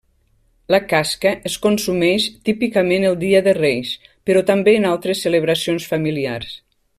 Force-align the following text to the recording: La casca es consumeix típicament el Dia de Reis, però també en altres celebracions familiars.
La 0.75 0.77
casca 0.93 1.33
es 1.49 1.57
consumeix 1.65 2.25
típicament 2.49 3.05
el 3.11 3.19
Dia 3.25 3.43
de 3.49 3.53
Reis, 3.61 3.93
però 4.31 4.45
també 4.51 4.75
en 4.79 4.89
altres 4.95 5.23
celebracions 5.27 5.87
familiars. 5.95 6.57